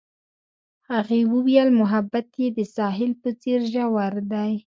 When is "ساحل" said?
2.75-3.11